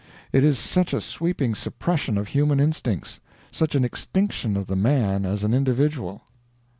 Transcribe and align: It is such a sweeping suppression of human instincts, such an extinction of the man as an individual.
It 0.33 0.43
is 0.43 0.57
such 0.57 0.95
a 0.95 0.99
sweeping 0.99 1.53
suppression 1.53 2.17
of 2.17 2.29
human 2.29 2.59
instincts, 2.59 3.19
such 3.51 3.75
an 3.75 3.85
extinction 3.85 4.57
of 4.57 4.65
the 4.65 4.75
man 4.75 5.27
as 5.27 5.43
an 5.43 5.53
individual. 5.53 6.23